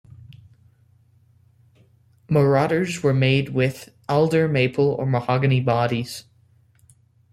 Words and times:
Marauders 2.27 3.03
were 3.03 3.13
made 3.13 3.49
with 3.49 3.89
alder, 4.09 4.47
maple, 4.47 4.89
or 4.93 5.05
mahogany 5.05 5.59
bodies. 5.61 6.23